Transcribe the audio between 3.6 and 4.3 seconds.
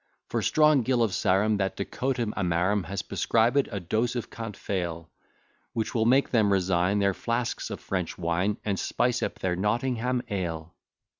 a dose